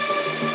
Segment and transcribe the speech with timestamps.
[0.00, 0.47] Hi,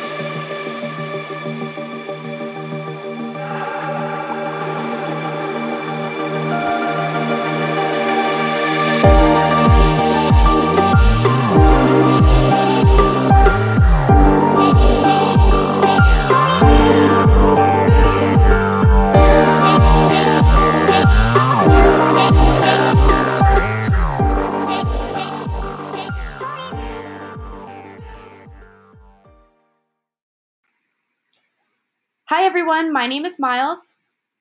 [32.84, 32.92] everyone.
[32.92, 33.80] My name is Miles,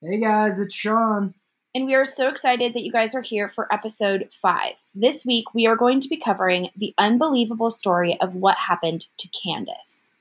[0.01, 1.33] Hey guys, it's Sean.
[1.73, 4.83] and we are so excited that you guys are here for episode five.
[4.93, 9.29] This week, we are going to be covering the unbelievable story of what happened to
[9.29, 10.11] Candace.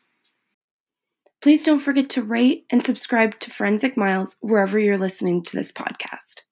[1.41, 5.73] Please don't forget to rate and subscribe to Forensic Miles wherever you're listening to this
[5.73, 6.43] podcast.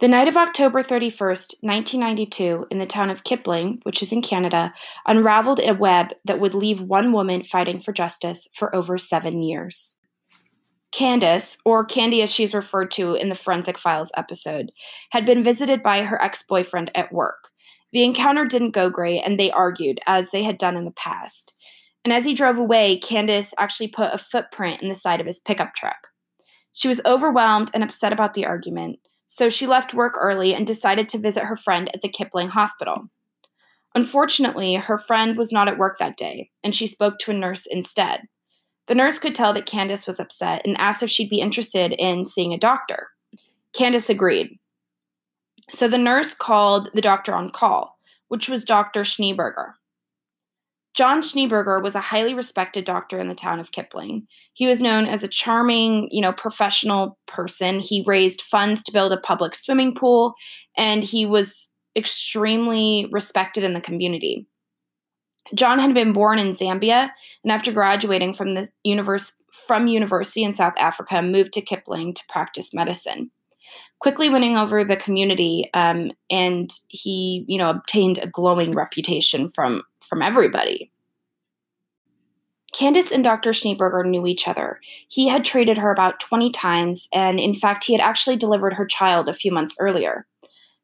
[0.00, 4.74] The night of October 31st, 1992, in the town of Kipling, which is in Canada,
[5.06, 9.94] unraveled a web that would leave one woman fighting for justice for over seven years.
[10.92, 14.72] Candace, or Candy as she's referred to in the Forensic Files episode,
[15.10, 17.50] had been visited by her ex boyfriend at work.
[17.92, 21.54] The encounter didn't go great, and they argued, as they had done in the past.
[22.04, 25.38] And as he drove away, Candace actually put a footprint in the side of his
[25.38, 26.08] pickup truck.
[26.72, 31.08] She was overwhelmed and upset about the argument, so she left work early and decided
[31.10, 33.10] to visit her friend at the Kipling Hospital.
[33.94, 37.66] Unfortunately, her friend was not at work that day, and she spoke to a nurse
[37.68, 38.22] instead.
[38.90, 42.26] The nurse could tell that Candace was upset and asked if she'd be interested in
[42.26, 43.06] seeing a doctor.
[43.72, 44.58] Candace agreed.
[45.70, 49.02] So the nurse called the doctor on call, which was Dr.
[49.02, 49.74] Schneeberger.
[50.94, 54.26] John Schneeberger was a highly respected doctor in the town of Kipling.
[54.54, 57.78] He was known as a charming, you know, professional person.
[57.78, 60.34] He raised funds to build a public swimming pool,
[60.76, 64.48] and he was extremely respected in the community.
[65.54, 67.10] John had been born in Zambia,
[67.42, 72.22] and after graduating from the univers- from university in South Africa, moved to Kipling to
[72.28, 73.30] practice medicine.
[73.98, 79.82] Quickly winning over the community, um, and he, you know, obtained a glowing reputation from
[80.00, 80.90] from everybody.
[82.72, 83.50] Candace and Dr.
[83.50, 84.80] Schneeberger knew each other.
[85.08, 88.86] He had treated her about 20 times, and in fact, he had actually delivered her
[88.86, 90.26] child a few months earlier.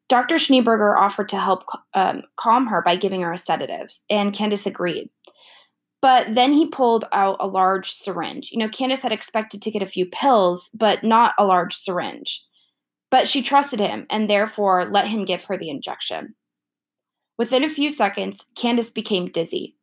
[0.09, 0.35] Dr.
[0.35, 1.63] Schneeberger offered to help
[1.93, 5.09] um, calm her by giving her a sedative, and Candace agreed.
[6.01, 8.49] But then he pulled out a large syringe.
[8.51, 12.43] You know, Candace had expected to get a few pills, but not a large syringe.
[13.09, 16.35] But she trusted him and therefore let him give her the injection.
[17.37, 19.75] Within a few seconds, Candace became dizzy.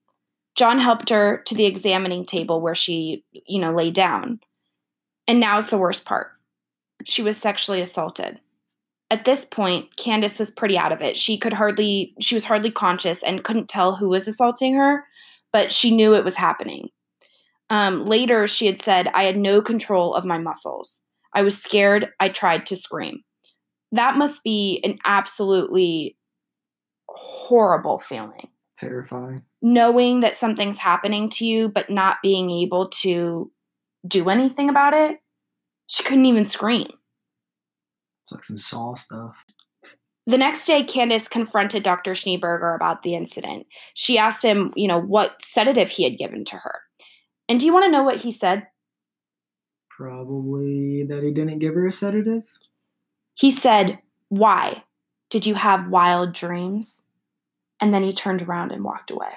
[0.57, 4.41] John helped her to the examining table where she, you know, lay down.
[5.27, 6.33] And now's the worst part.
[7.05, 8.41] She was sexually assaulted.
[9.11, 11.17] At this point, Candace was pretty out of it.
[11.17, 15.05] She could hardly she was hardly conscious and couldn't tell who was assaulting her,
[15.53, 16.89] but she knew it was happening.
[17.71, 21.03] Um, later, she had said, I had no control of my muscles.
[21.35, 22.09] I was scared.
[22.21, 23.23] I tried to scream.
[23.93, 26.17] That must be an absolutely
[27.09, 28.49] horrible feeling.
[28.77, 29.43] Terrifying.
[29.63, 33.51] Knowing that something's happening to you, but not being able to
[34.07, 35.19] do anything about it.
[35.87, 36.89] She couldn't even scream.
[38.25, 39.45] It's like some Saw stuff.
[40.27, 42.13] The next day, Candace confronted Dr.
[42.13, 43.67] Schneeberger about the incident.
[43.93, 46.81] She asked him, you know, what sedative he had given to her.
[47.51, 48.67] And do you want to know what he said?
[49.91, 52.51] Probably that he didn't give her a sedative.
[53.35, 53.99] He said,
[54.31, 54.83] Why?
[55.29, 57.03] Did you have wild dreams?
[57.79, 59.33] And then he turned around and walked away.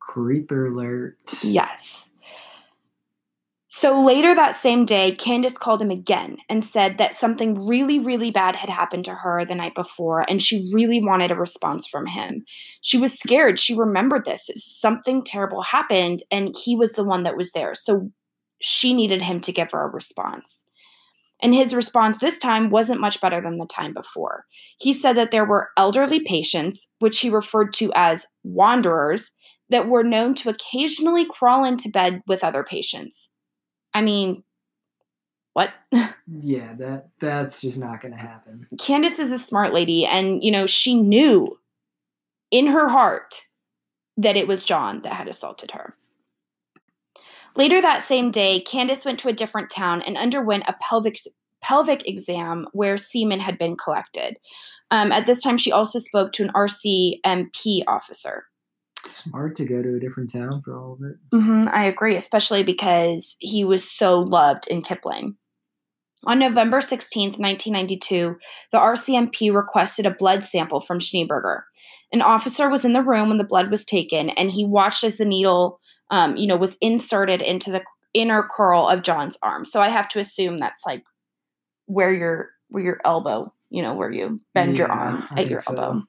[0.00, 1.18] Creeper alert.
[1.42, 2.07] Yes.
[3.80, 8.32] So later that same day, Candace called him again and said that something really, really
[8.32, 12.04] bad had happened to her the night before, and she really wanted a response from
[12.04, 12.44] him.
[12.80, 13.60] She was scared.
[13.60, 14.50] She remembered this.
[14.56, 17.76] Something terrible happened, and he was the one that was there.
[17.76, 18.10] So
[18.60, 20.64] she needed him to give her a response.
[21.40, 24.44] And his response this time wasn't much better than the time before.
[24.80, 29.30] He said that there were elderly patients, which he referred to as wanderers,
[29.70, 33.27] that were known to occasionally crawl into bed with other patients.
[33.98, 34.44] I mean,
[35.52, 35.70] what?
[36.42, 38.66] Yeah, that that's just not gonna happen.
[38.78, 41.58] Candace is a smart lady, and you know, she knew
[42.50, 43.46] in her heart
[44.18, 45.94] that it was John that had assaulted her.
[47.56, 51.18] Later that same day, Candace went to a different town and underwent a pelvic
[51.62, 54.36] pelvic exam where semen had been collected.
[54.90, 58.44] Um, at this time, she also spoke to an RCMP officer.
[59.04, 61.16] Smart to go to a different town for all of it.
[61.30, 65.36] hmm I agree, especially because he was so loved in Kipling.
[66.26, 68.36] On November 16, 1992,
[68.72, 71.62] the RCMP requested a blood sample from Schneeberger.
[72.12, 75.16] An officer was in the room when the blood was taken, and he watched as
[75.16, 75.80] the needle,
[76.10, 77.82] um, you know, was inserted into the
[78.14, 79.64] inner curl of John's arm.
[79.64, 81.04] So I have to assume that's like
[81.86, 85.74] where your where your elbow, you know, where you bend your arm at your so.
[85.74, 86.02] elbow.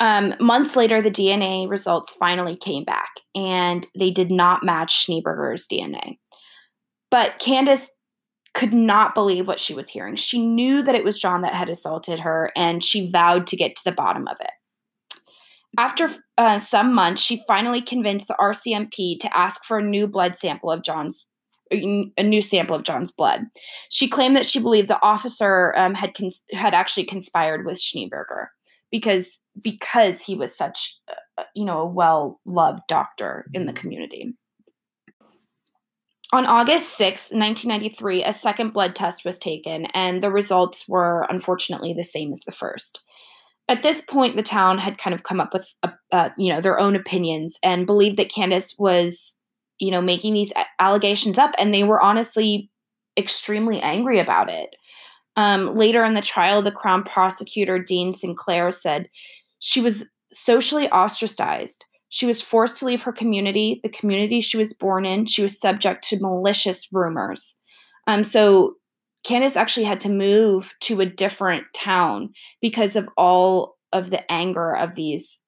[0.00, 5.66] Um, months later, the DNA results finally came back, and they did not match Schneeberger's
[5.70, 6.18] DNA.
[7.10, 7.90] But Candace
[8.54, 10.16] could not believe what she was hearing.
[10.16, 13.76] She knew that it was John that had assaulted her, and she vowed to get
[13.76, 14.50] to the bottom of it.
[15.78, 20.34] After uh, some months, she finally convinced the RCMP to ask for a new blood
[20.34, 21.26] sample of John's
[21.72, 23.44] a new sample of John's blood.
[23.90, 28.46] She claimed that she believed the officer um, had cons- had actually conspired with Schneeberger
[28.90, 30.96] because because he was such
[31.38, 34.34] a, you know a well loved doctor in the community.
[36.32, 41.92] On August 6th, 1993, a second blood test was taken, and the results were unfortunately
[41.92, 43.02] the same as the first.
[43.68, 46.60] At this point, the town had kind of come up with, uh, uh, you know,
[46.60, 49.36] their own opinions and believed that Candace was,
[49.80, 52.70] you know, making these allegations up, and they were honestly
[53.18, 54.76] extremely angry about it.
[55.36, 59.08] Um, later in the trial, the Crown prosecutor, Dean Sinclair, said
[59.60, 61.84] she was socially ostracized.
[62.08, 65.26] She was forced to leave her community, the community she was born in.
[65.26, 67.54] She was subject to malicious rumors.
[68.08, 68.74] Um, so
[69.24, 72.30] Candace actually had to move to a different town
[72.60, 75.38] because of all of the anger of these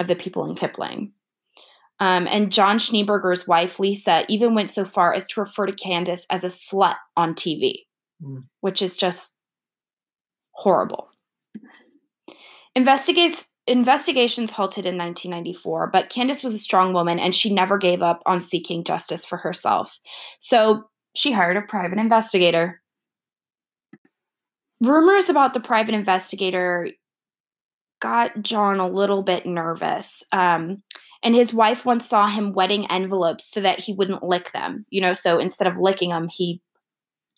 [0.00, 1.12] of the people in Kipling.
[2.00, 6.26] Um, and John Schneeberger's wife, Lisa, even went so far as to refer to Candace
[6.30, 7.86] as a slut on TV,
[8.24, 8.44] Mm.
[8.60, 9.34] which is just
[10.52, 11.11] horrible.
[12.74, 18.02] Investigates, investigations halted in 1994, but Candace was a strong woman and she never gave
[18.02, 20.00] up on seeking justice for herself.
[20.38, 20.84] So
[21.14, 22.80] she hired a private investigator.
[24.80, 26.88] Rumors about the private investigator
[28.00, 30.24] got John a little bit nervous.
[30.32, 30.82] Um,
[31.22, 34.84] and his wife once saw him wetting envelopes so that he wouldn't lick them.
[34.90, 36.60] You know, so instead of licking them, he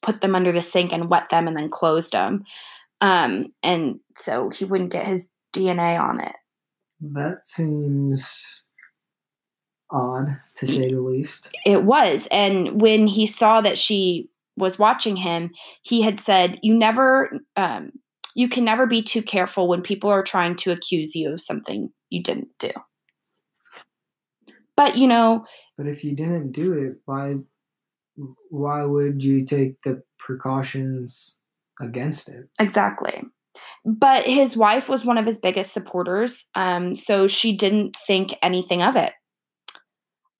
[0.00, 2.44] put them under the sink and wet them and then closed them.
[3.04, 6.34] Um, and so he wouldn't get his DNA on it.
[7.02, 8.62] That seems
[9.90, 11.50] odd, to say the least.
[11.66, 12.26] It was.
[12.30, 15.50] And when he saw that she was watching him,
[15.82, 17.92] he had said, You never, um,
[18.34, 21.90] you can never be too careful when people are trying to accuse you of something
[22.08, 22.70] you didn't do.
[24.78, 25.44] But, you know,
[25.76, 27.34] But if you didn't do it, why
[28.48, 31.40] why would you take the precautions
[31.80, 32.48] against it?
[32.58, 33.22] Exactly.
[33.84, 38.82] But his wife was one of his biggest supporters, um, so she didn't think anything
[38.82, 39.12] of it.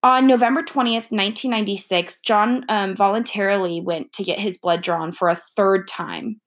[0.02, 5.40] On November 20th, 1996, John um, voluntarily went to get his blood drawn for a
[5.56, 6.40] third time.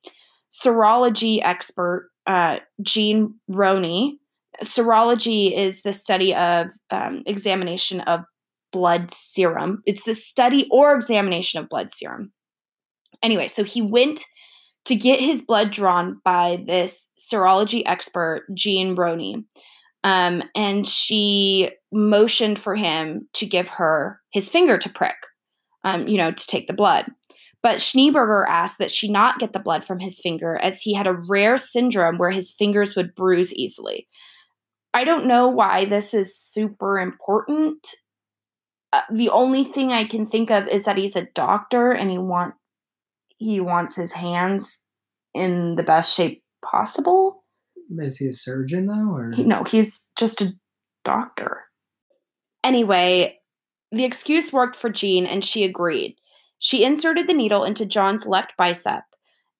[0.52, 2.60] Serology expert uh,
[3.48, 4.20] Roney,
[4.64, 8.22] serology is the study of um, examination of
[8.72, 9.82] blood serum.
[9.86, 12.32] It's the study or examination of blood serum.
[13.24, 14.24] Anyway, so he went
[14.88, 19.46] to get his blood drawn by this serology expert, Jean Roney.
[20.04, 25.16] Um, and she motioned for him to give her his finger to prick,
[25.84, 27.06] um, you know, to take the blood.
[27.62, 31.08] But Schneeberger asked that she not get the blood from his finger as he had
[31.08, 34.08] a rare syndrome where his fingers would bruise easily.
[34.94, 37.94] I don't know why this is super important.
[38.94, 42.18] Uh, the only thing I can think of is that he's a doctor and he
[42.18, 42.56] want
[43.38, 44.82] he wants his hands
[45.34, 47.44] in the best shape possible.
[48.00, 50.54] Is he a surgeon though, or He, no, he's just a
[51.06, 51.64] doctor.
[52.64, 53.40] Anyway,
[53.92, 56.18] the excuse worked for Jean and she agreed.
[56.60, 59.04] She inserted the needle into John's left bicep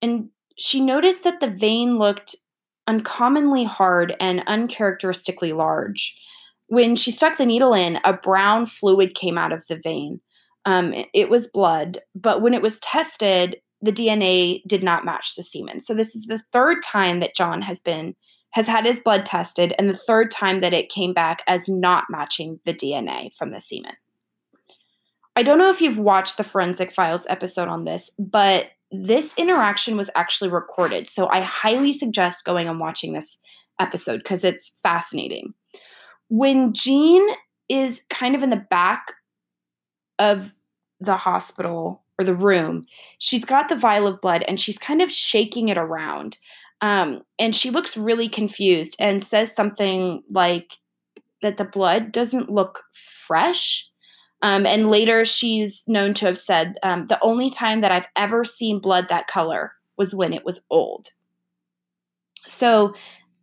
[0.02, 2.36] and she noticed that the vein looked
[2.88, 6.18] uncommonly hard and uncharacteristically large.
[6.68, 10.20] When she stuck the needle in, a brown fluid came out of the vein.
[10.66, 15.36] Um, it, it was blood, but when it was tested, the DNA did not match
[15.36, 15.80] the semen.
[15.80, 18.16] So this is the third time that John has been
[18.52, 22.06] has had his blood tested, and the third time that it came back as not
[22.10, 23.94] matching the DNA from the semen.
[25.36, 29.98] I don't know if you've watched the Forensic Files episode on this, but this interaction
[29.98, 31.08] was actually recorded.
[31.08, 33.38] So I highly suggest going and watching this
[33.80, 35.54] episode because it's fascinating.
[36.30, 37.24] When Jean
[37.70, 39.14] is kind of in the back
[40.20, 40.54] of
[41.00, 42.86] the hospital or the room,
[43.20, 46.38] she's got the vial of blood and she's kind of shaking it around.
[46.82, 50.74] Um, and she looks really confused and says something like
[51.42, 53.88] that the blood doesn't look fresh.
[54.42, 58.46] Um, and later, she's known to have said, um, The only time that I've ever
[58.46, 61.10] seen blood that color was when it was old.
[62.46, 62.94] So,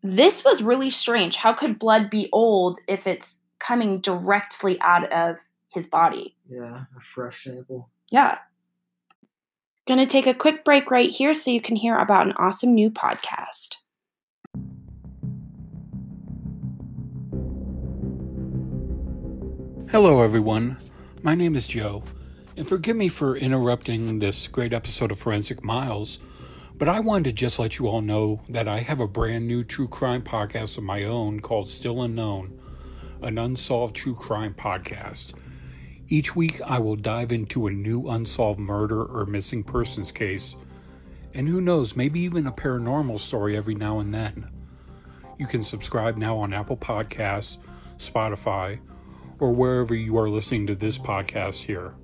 [0.03, 1.37] this was really strange.
[1.37, 5.39] How could blood be old if it's coming directly out of
[5.73, 6.37] his body?
[6.49, 7.91] Yeah, a fresh sample.
[8.11, 8.39] Yeah.
[9.87, 12.89] Gonna take a quick break right here so you can hear about an awesome new
[12.89, 13.77] podcast.
[19.91, 20.79] Hello, everyone.
[21.23, 22.03] My name is Joe,
[22.57, 26.19] and forgive me for interrupting this great episode of Forensic Miles,
[26.79, 29.65] but I wanted to just let you all know that I have a brand new
[29.65, 32.59] true crime podcast of my own called Still Unknown,
[33.21, 35.35] an unsolved true crime podcast.
[36.09, 40.57] Each week, I will dive into a new unsolved murder or missing persons case,
[41.33, 44.51] and who knows, maybe even a paranormal story every now and then.
[45.39, 47.59] You can subscribe now on Apple Podcasts,
[47.99, 48.81] Spotify,
[49.41, 51.95] or wherever you are listening to this podcast here.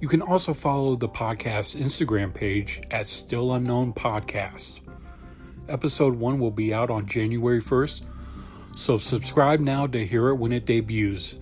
[0.00, 4.80] You can also follow the podcast's Instagram page at Still Unknown Podcast.
[5.68, 8.02] Episode 1 will be out on January 1st,
[8.74, 11.36] so subscribe now to hear it when it debuts.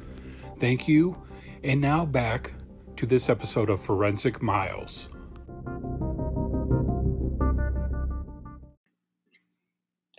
[0.59, 1.17] Thank you,
[1.63, 2.53] and now back
[2.97, 5.09] to this episode of Forensic Miles.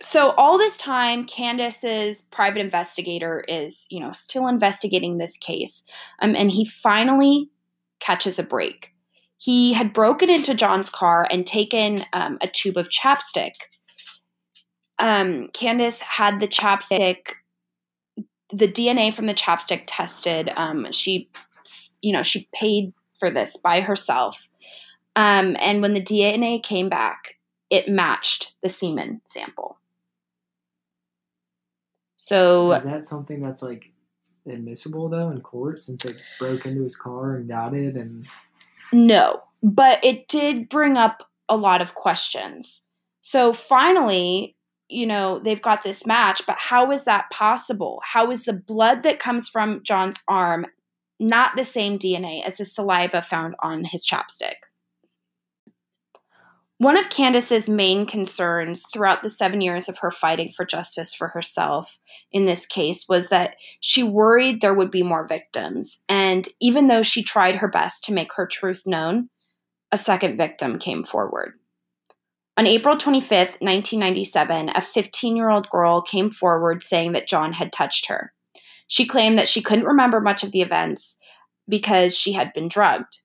[0.02, 5.82] So all this time, Candace's private investigator is, you know, still investigating this case,
[6.20, 7.50] um, and he finally
[7.98, 8.90] catches a break.
[9.38, 13.54] He had broken into John's car and taken um, a tube of chapstick.
[14.98, 17.36] Um, Candace had the chapstick,
[18.52, 20.50] the DNA from the chapstick tested.
[20.56, 21.28] Um, she,
[22.00, 24.48] you know, she paid for this by herself.
[25.16, 27.38] Um, and when the DNA came back,
[27.70, 29.78] it matched the semen sample.
[32.16, 33.90] So Is that something that's like
[34.46, 38.26] admissible though in court since it broke into his car and got it and
[38.92, 42.82] No, but it did bring up a lot of questions.
[43.20, 44.56] So finally,
[44.92, 48.00] you know, they've got this match, but how is that possible?
[48.04, 50.66] How is the blood that comes from John's arm
[51.18, 54.56] not the same DNA as the saliva found on his chapstick?
[56.82, 61.28] One of Candace's main concerns throughout the seven years of her fighting for justice for
[61.28, 62.00] herself
[62.32, 66.00] in this case was that she worried there would be more victims.
[66.08, 69.28] And even though she tried her best to make her truth known,
[69.92, 71.52] a second victim came forward.
[72.58, 77.72] On April 25th, 1997, a 15 year old girl came forward saying that John had
[77.72, 78.32] touched her.
[78.86, 81.16] She claimed that she couldn't remember much of the events
[81.66, 83.22] because she had been drugged.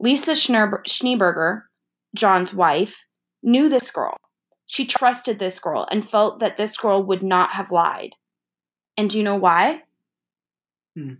[0.00, 1.62] Lisa Schneeberger,
[2.16, 3.06] John's wife,
[3.42, 4.16] knew this girl.
[4.66, 8.14] She trusted this girl and felt that this girl would not have lied.
[8.96, 9.82] And do you know why?
[10.96, 11.14] Hmm.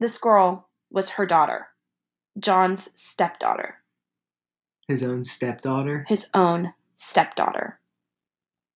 [0.00, 1.68] This girl was her daughter,
[2.38, 3.76] John's stepdaughter,
[4.88, 6.04] his own stepdaughter.
[6.08, 7.80] his own stepdaughter.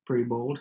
[0.07, 0.61] Pretty bold.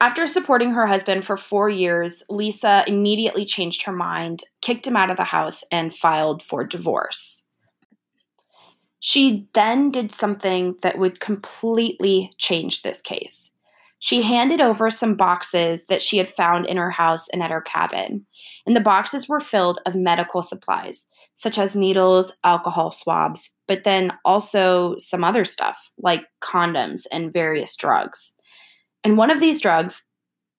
[0.00, 5.10] After supporting her husband for four years, Lisa immediately changed her mind, kicked him out
[5.10, 7.44] of the house, and filed for divorce.
[8.98, 13.50] She then did something that would completely change this case.
[14.00, 17.60] She handed over some boxes that she had found in her house and at her
[17.60, 18.26] cabin.
[18.66, 24.12] And the boxes were filled of medical supplies, such as needles, alcohol swabs, but then
[24.24, 28.34] also some other stuff like condoms and various drugs.
[29.04, 30.02] And one of these drugs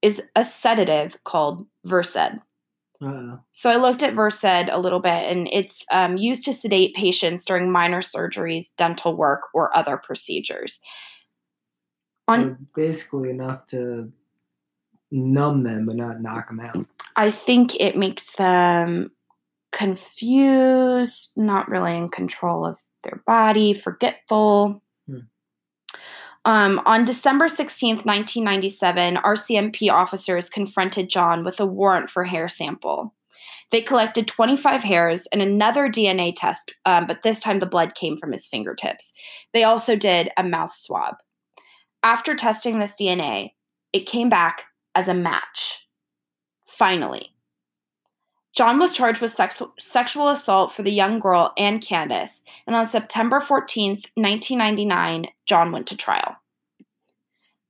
[0.01, 2.17] is a sedative called Versed.
[2.17, 3.39] Uh-oh.
[3.51, 7.45] So I looked at Versed a little bit, and it's um, used to sedate patients
[7.45, 10.79] during minor surgeries, dental work, or other procedures.
[12.27, 14.11] On, So basically enough to
[15.11, 16.85] numb them but not knock them out.
[17.15, 19.11] I think it makes them
[19.73, 24.81] confused, not really in control of their body, forgetful.
[25.07, 25.17] Hmm.
[26.45, 33.13] Um, on December 16th, 1997, RCMP officers confronted John with a warrant for hair sample.
[33.71, 38.17] They collected 25 hairs and another DNA test, um, but this time the blood came
[38.17, 39.11] from his fingertips.
[39.51, 41.15] They also did a mouth swab.
[42.03, 43.53] After testing this DNA,
[43.91, 45.87] it came back as a match.
[46.67, 47.32] Finally.
[48.53, 52.85] John was charged with sex- sexual assault for the young girl and Candace, and on
[52.85, 56.35] September 14th, 1999, John went to trial.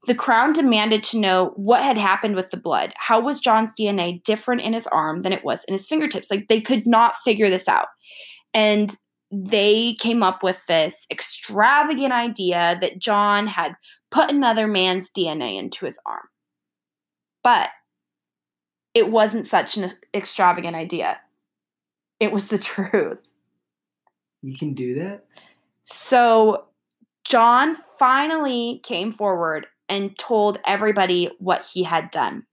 [0.05, 2.93] The Crown demanded to know what had happened with the blood.
[2.97, 6.29] How was John's DNA different in his arm than it was in his fingertips?
[6.29, 7.87] Like they could not figure this out.
[8.53, 8.93] And
[9.31, 13.75] they came up with this extravagant idea that John had
[14.11, 16.27] put another man's DNA into his arm.
[17.41, 17.69] But
[18.93, 21.19] it wasn't such an extravagant idea.
[22.19, 23.19] It was the truth.
[24.41, 25.25] You can do that?
[25.83, 26.65] So
[27.23, 32.45] John finally came forward and told everybody what he had done.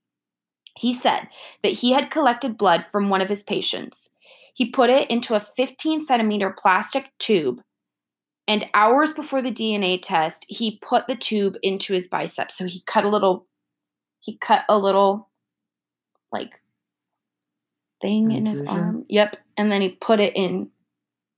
[0.77, 1.27] He said
[1.63, 4.09] that he had collected blood from one of his patients.
[4.53, 7.61] He put it into a 15 centimeter plastic tube,
[8.47, 12.51] and hours before the DNA test, he put the tube into his bicep.
[12.51, 13.47] So he cut a little,
[14.19, 15.29] he cut a little,
[16.31, 16.51] like,
[18.01, 19.05] thing in his arm.
[19.09, 19.37] Yep.
[19.57, 20.71] And then he put it in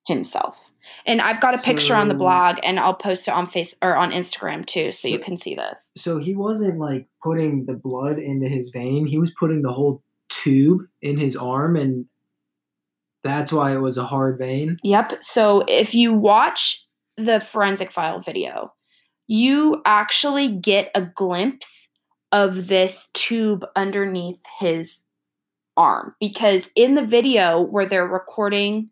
[0.08, 0.58] himself.
[1.06, 3.96] And I've got a picture on the blog, and I'll post it on face or
[3.96, 5.90] on Instagram too, so you can see this.
[5.96, 9.06] So he wasn't like putting the blood into his vein.
[9.06, 12.06] He was putting the whole tube in his arm, and
[13.24, 14.78] that's why it was a hard vein.
[14.84, 15.24] Yep.
[15.24, 16.86] So if you watch
[17.16, 18.74] the forensic file video,
[19.28, 21.88] you actually get a glimpse
[22.34, 25.06] of this tube underneath his
[25.78, 28.90] arm because in the video where they're recording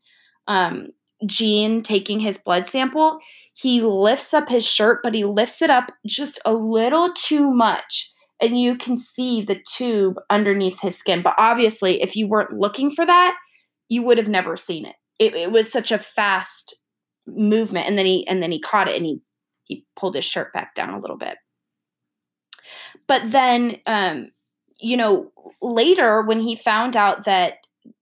[0.47, 0.89] um,
[1.25, 3.19] Jean taking his blood sample,
[3.53, 8.11] he lifts up his shirt, but he lifts it up just a little too much.
[8.39, 11.21] And you can see the tube underneath his skin.
[11.21, 13.37] But obviously, if you weren't looking for that,
[13.89, 14.95] you would have never seen it.
[15.19, 16.81] It, it was such a fast
[17.27, 19.21] movement, and then he and then he caught it and he
[19.65, 21.37] he pulled his shirt back down a little bit.
[23.11, 24.31] But then, um,
[24.79, 27.55] you know, later when he found out that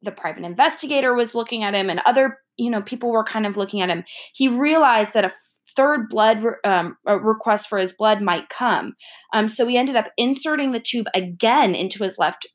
[0.04, 3.58] the private investigator was looking at him and other you know people were kind of
[3.58, 4.04] looking at him,
[4.36, 5.32] he realized that a
[5.76, 8.94] third blood um, request for his blood might come.
[9.34, 12.48] Um, so he ended up inserting the tube again into his left,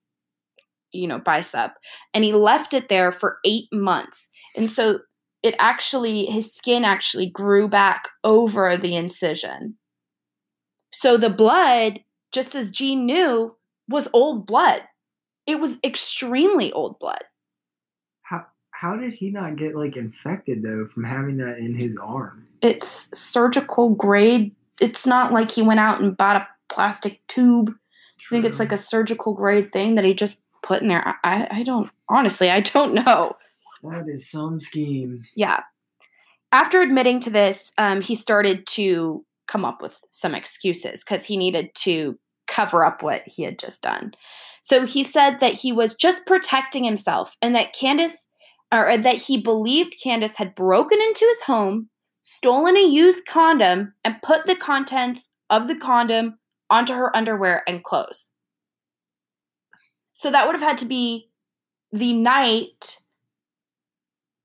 [0.92, 1.72] you know, bicep,
[2.14, 4.30] and he left it there for eight months.
[4.54, 5.00] And so
[5.42, 9.76] it actually, his skin actually grew back over the incision.
[10.92, 11.98] So the blood,
[12.34, 13.54] just as Jean knew,
[13.88, 14.82] was old blood.
[15.46, 17.22] It was extremely old blood.
[18.22, 22.46] How how did he not get like infected though from having that in his arm?
[22.60, 24.54] It's surgical grade.
[24.80, 27.70] It's not like he went out and bought a plastic tube.
[27.70, 31.14] I think it's like a surgical grade thing that he just put in there.
[31.22, 33.36] I, I don't, honestly, I don't know.
[33.82, 35.24] that is some scheme.
[35.36, 35.60] Yeah.
[36.50, 41.36] After admitting to this, um, he started to come up with some excuses because he
[41.36, 44.14] needed to cover up what he had just done.
[44.62, 48.28] So he said that he was just protecting himself and that Candace,
[48.72, 51.90] or uh, that he believed Candace had broken into his home,
[52.22, 56.38] stolen a used condom, and put the contents of the condom
[56.70, 58.30] onto her underwear and clothes.
[60.14, 61.28] So that would have had to be
[61.92, 62.98] the night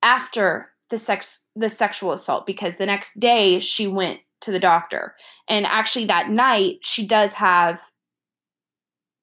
[0.04, 5.16] after the sex the sexual assault because the next day she went to the doctor
[5.48, 7.82] and actually that night she does have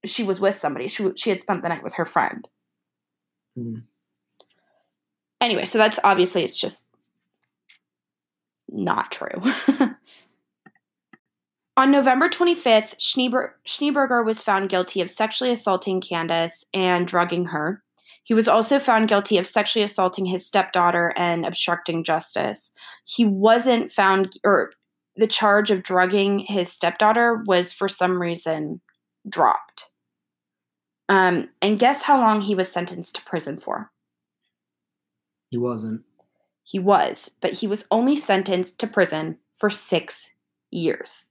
[0.07, 2.49] she was with somebody she she had spent the night with her friend
[3.57, 3.79] Hmm.
[5.41, 6.87] anyway so that's obviously it's just
[8.69, 9.43] not true
[11.77, 17.83] on november 25th Schneeber- schneeberger was found guilty of sexually assaulting candace and drugging her
[18.27, 22.73] he was also found guilty of sexually assaulting his stepdaughter and obstructing justice.
[23.05, 24.73] He wasn't found, or
[25.15, 28.81] the charge of drugging his stepdaughter was for some reason
[29.29, 29.91] dropped.
[31.09, 33.91] Um, and guess how long he was sentenced to prison for?
[35.51, 36.03] He wasn't.
[36.65, 40.31] He was, but he was only sentenced to prison for six
[40.71, 41.27] years.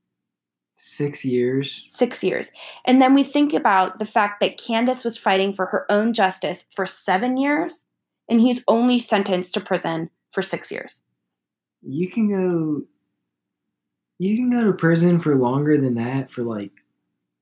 [0.78, 1.86] Six years.
[1.90, 2.52] Six years.
[2.86, 6.66] And then we think about the fact that Candace was fighting for her own justice
[6.74, 7.86] for seven years,
[8.30, 11.02] and he's only sentenced to prison for six years.
[11.82, 12.86] You can go.
[14.18, 16.72] You can go to prison for longer than that for like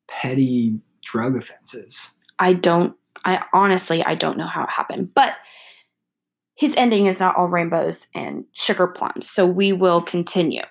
[0.07, 2.11] petty drug offenses.
[2.39, 5.35] I don't, I honestly, I don't know how it happened, but
[6.55, 9.29] his ending is not all rainbows and sugar plums.
[9.29, 10.61] So we will continue.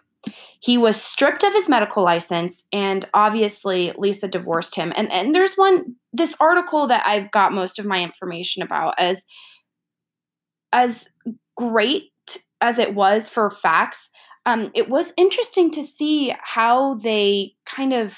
[0.60, 4.92] He was stripped of his medical license, and obviously Lisa divorced him.
[4.96, 9.24] And and there's one this article that I've got most of my information about as
[10.72, 11.08] as
[11.56, 12.04] great
[12.60, 14.10] as it was for facts.
[14.46, 18.16] Um, it was interesting to see how they kind of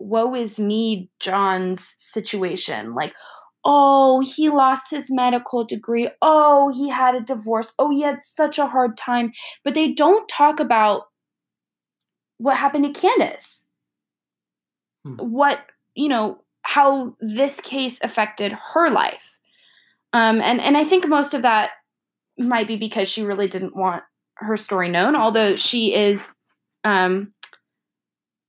[0.00, 2.94] woe is me John's situation.
[2.94, 3.14] Like,
[3.64, 6.08] oh, he lost his medical degree.
[6.22, 7.72] Oh, he had a divorce.
[7.78, 9.32] Oh, he had such a hard time.
[9.62, 11.04] But they don't talk about
[12.38, 13.64] what happened to Candace.
[15.04, 15.16] Hmm.
[15.16, 15.60] What,
[15.94, 19.38] you know, how this case affected her life.
[20.12, 21.70] Um, and, and I think most of that
[22.38, 24.02] might be because she really didn't want
[24.36, 26.32] her story known, although she is
[26.84, 27.32] um,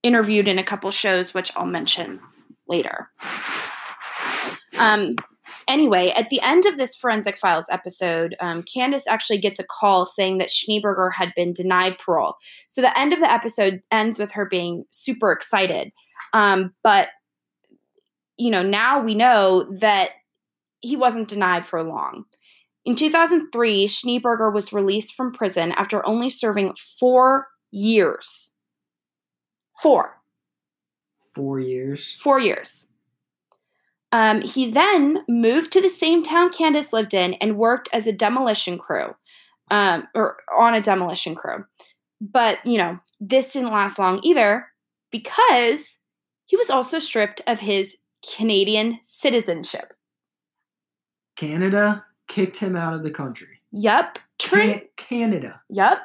[0.04, 2.20] interviewed in a couple shows, which I'll mention
[2.68, 3.10] later.
[4.80, 5.16] Um,
[5.68, 10.06] Anyway, at the end of this Forensic Files episode, um, Candace actually gets a call
[10.06, 12.36] saying that Schneeberger had been denied parole.
[12.68, 15.92] So the end of the episode ends with her being super excited.
[16.34, 17.10] Um, but,
[18.38, 20.12] you know, now we know that
[20.80, 22.26] he wasn't denied for long.
[22.84, 28.51] In 2003, Schneeberger was released from prison after only serving four years.
[29.82, 30.22] Four.
[31.34, 32.17] Four years.
[32.20, 32.88] Four years.
[34.12, 38.12] Um, he then moved to the same town Candace lived in and worked as a
[38.12, 39.15] demolition crew,
[39.70, 41.65] um, or on a demolition crew.
[42.20, 44.67] But, you know, this didn't last long either
[45.12, 45.82] because
[46.46, 47.98] he was also stripped of his
[48.36, 49.94] Canadian citizenship.
[51.38, 53.62] Canada kicked him out of the country.
[53.72, 54.20] Yep.
[54.38, 55.62] Turn- Can- Canada.
[55.70, 56.00] Yep.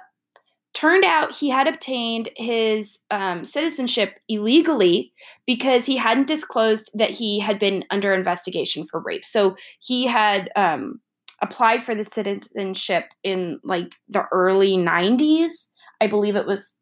[0.77, 5.11] Turned out he had obtained his um, citizenship illegally
[5.47, 9.25] because he hadn't disclosed that he had been under investigation for rape.
[9.25, 11.01] So he had um,
[11.41, 15.53] applied for the citizenship in like the early 90s.
[16.03, 16.75] I believe it was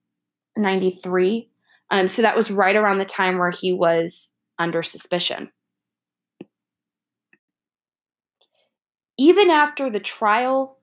[0.56, 1.48] 93.
[1.92, 5.52] Um, so that was right around the time where he was under suspicion.
[9.16, 10.78] Even after the trial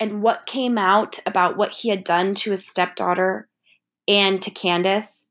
[0.00, 3.48] and what came out about what he had done to his stepdaughter
[4.06, 5.26] and to Candace,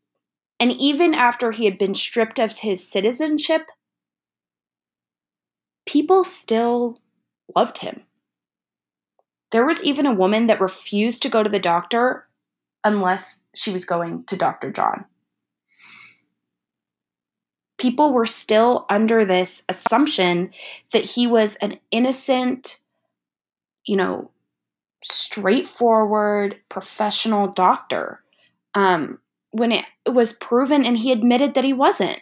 [0.59, 3.69] and even after he had been stripped of his citizenship,
[5.85, 6.99] people still
[7.55, 8.03] loved him.
[9.51, 12.27] There was even a woman that refused to go to the doctor
[12.83, 14.71] unless she was going to Dr.
[14.71, 15.05] John.
[17.77, 20.51] People were still under this assumption
[20.91, 22.79] that he was an innocent,
[23.85, 24.31] you know,
[25.11, 28.21] straightforward professional doctor.
[28.73, 29.19] Um,
[29.51, 32.19] when it was proven and he admitted that he wasn't.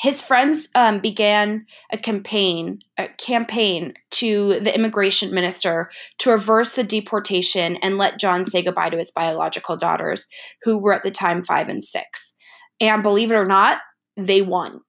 [0.00, 6.82] His friends um, began a campaign a campaign to the immigration minister to reverse the
[6.82, 10.26] deportation and let john say goodbye to his biological daughters
[10.62, 12.34] who were at the time five and six.
[12.80, 13.78] And believe it or not
[14.16, 14.80] they won.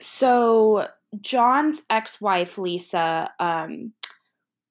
[0.00, 0.88] So
[1.20, 3.92] John's ex wife, Lisa, um,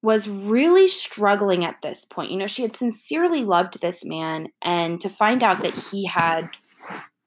[0.03, 2.31] was really struggling at this point.
[2.31, 6.49] You know, she had sincerely loved this man, and to find out that he had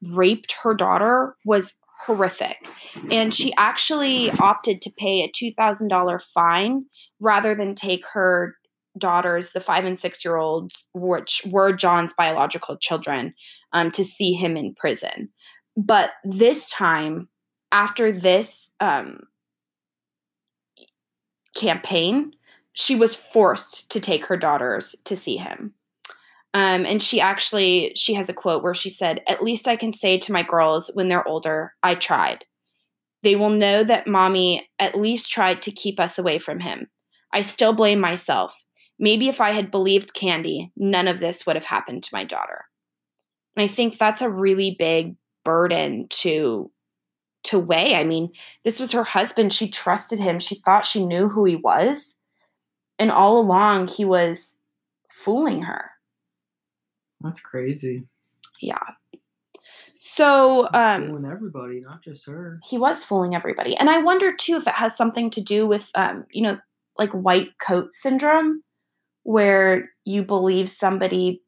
[0.01, 1.73] raped her daughter was
[2.05, 2.67] horrific.
[3.11, 6.85] And she actually opted to pay a $2,000 fine
[7.19, 8.55] rather than take her
[8.97, 13.33] daughters, the five and six year olds, which were John's biological children,
[13.73, 15.29] um, to see him in prison.
[15.77, 17.29] But this time,
[17.71, 19.21] after this um,
[21.55, 22.33] campaign,
[22.73, 25.73] she was forced to take her daughters to see him.
[26.53, 29.91] Um, and she actually she has a quote where she said, "At least I can
[29.91, 32.45] say to my girls when they're older, I tried.
[33.23, 36.89] They will know that mommy at least tried to keep us away from him.
[37.31, 38.55] I still blame myself.
[38.99, 42.65] Maybe if I had believed Candy, none of this would have happened to my daughter."
[43.55, 46.71] And I think that's a really big burden to
[47.43, 47.95] to weigh.
[47.95, 48.31] I mean,
[48.63, 49.53] this was her husband.
[49.53, 50.39] She trusted him.
[50.39, 52.15] She thought she knew who he was.
[52.99, 54.57] And all along, he was
[55.09, 55.91] fooling her.
[57.21, 58.03] That's crazy.
[58.61, 58.77] Yeah.
[59.99, 62.59] So, um, fooling everybody, not just her.
[62.63, 63.75] He was fooling everybody.
[63.75, 66.57] And I wonder, too, if it has something to do with, um, you know,
[66.97, 68.63] like white coat syndrome,
[69.23, 71.41] where you believe somebody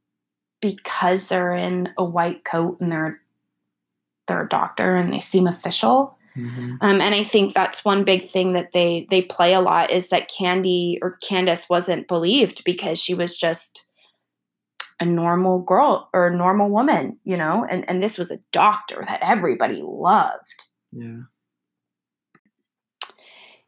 [0.61, 3.19] because they're in a white coat and they're
[4.27, 6.17] they're a doctor and they seem official.
[6.35, 6.75] Mm-hmm.
[6.81, 10.09] Um, and I think that's one big thing that they they play a lot is
[10.09, 13.85] that Candy or Candace wasn't believed because she was just
[14.99, 19.03] a normal girl or a normal woman, you know, and and this was a doctor
[19.07, 20.63] that everybody loved.
[20.91, 21.21] Yeah.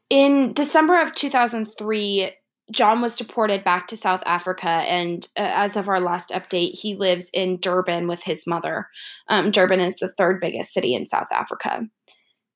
[0.08, 2.30] In December of 2003,
[2.72, 6.96] John was deported back to South Africa, and uh, as of our last update, he
[6.96, 8.88] lives in Durban with his mother.
[9.28, 11.86] Um, Durban is the third biggest city in South Africa.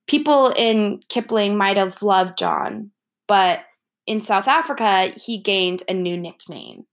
[0.08, 2.90] People in Kipling might have loved John,
[3.28, 3.60] but
[4.06, 6.86] in South Africa, he gained a new nickname.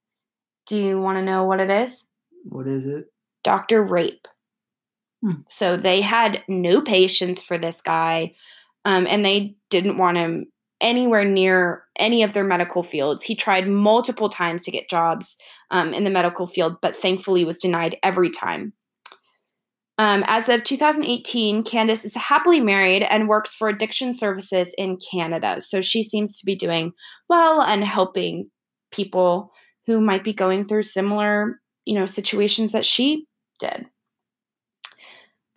[0.67, 2.05] Do you want to know what it is?
[2.43, 3.05] What is it?
[3.43, 3.81] Dr.
[3.81, 4.27] Rape.
[5.23, 5.41] Hmm.
[5.49, 8.35] So they had no patience for this guy,
[8.85, 13.23] um, and they didn't want him anywhere near any of their medical fields.
[13.23, 15.35] He tried multiple times to get jobs
[15.71, 18.73] um, in the medical field, but thankfully was denied every time.
[19.99, 25.59] Um, as of 2018, Candace is happily married and works for addiction services in Canada.
[25.59, 26.93] So she seems to be doing
[27.29, 28.51] well and helping
[28.91, 29.51] people
[29.87, 33.25] who might be going through similar, you know, situations that she
[33.59, 33.89] did.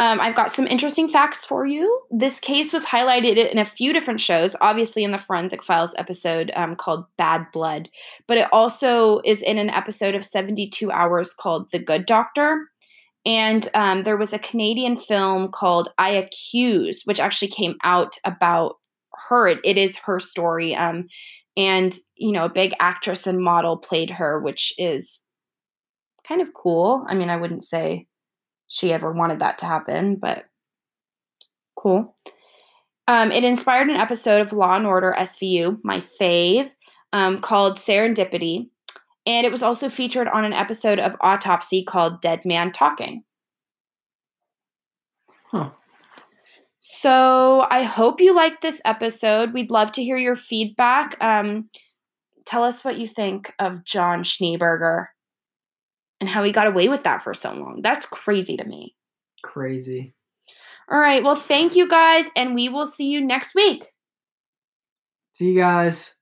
[0.01, 2.01] Um, I've got some interesting facts for you.
[2.11, 6.51] This case was highlighted in a few different shows, obviously in the Forensic Files episode
[6.57, 7.91] um, called Bad Blood,
[8.27, 12.67] but it also is in an episode of 72 Hours called The Good Doctor.
[13.27, 18.77] And um, there was a Canadian film called I Accuse, which actually came out about
[19.29, 19.49] her.
[19.49, 20.75] it, it is her story.
[20.75, 21.09] Um,
[21.59, 25.21] and, you know, a big actress and model played her, which is
[26.27, 27.05] kind of cool.
[27.07, 28.07] I mean, I wouldn't say
[28.71, 30.45] she ever wanted that to happen, but
[31.77, 32.15] cool.
[33.09, 36.71] Um, it inspired an episode of Law and Order SVU, my fave,
[37.13, 38.69] um, called Serendipity.
[39.27, 43.25] And it was also featured on an episode of Autopsy called Dead Man Talking.
[45.49, 45.71] Huh.
[46.79, 49.53] So I hope you liked this episode.
[49.53, 51.17] We'd love to hear your feedback.
[51.21, 51.69] Um,
[52.47, 55.07] tell us what you think of John Schneeberger
[56.21, 57.81] and how he got away with that for so long.
[57.83, 58.95] That's crazy to me.
[59.43, 60.15] Crazy.
[60.91, 61.23] All right.
[61.23, 63.87] Well, thank you guys, and we will see you next week.
[65.33, 66.17] See you guys.